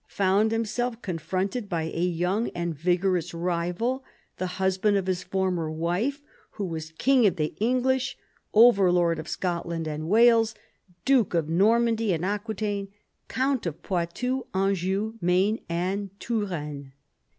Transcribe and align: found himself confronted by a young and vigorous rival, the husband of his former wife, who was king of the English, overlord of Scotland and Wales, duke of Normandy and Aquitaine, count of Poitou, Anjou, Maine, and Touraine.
found 0.07 0.51
himself 0.51 0.99
confronted 1.03 1.69
by 1.69 1.83
a 1.83 2.01
young 2.03 2.49
and 2.55 2.73
vigorous 2.73 3.35
rival, 3.35 4.03
the 4.37 4.47
husband 4.57 4.97
of 4.97 5.05
his 5.05 5.21
former 5.21 5.69
wife, 5.69 6.23
who 6.53 6.65
was 6.65 6.89
king 6.97 7.27
of 7.27 7.35
the 7.35 7.53
English, 7.59 8.17
overlord 8.51 9.19
of 9.19 9.27
Scotland 9.29 9.87
and 9.87 10.09
Wales, 10.09 10.55
duke 11.05 11.35
of 11.35 11.47
Normandy 11.49 12.13
and 12.13 12.25
Aquitaine, 12.25 12.87
count 13.27 13.67
of 13.67 13.83
Poitou, 13.83 14.47
Anjou, 14.55 15.19
Maine, 15.21 15.59
and 15.69 16.09
Touraine. 16.19 16.93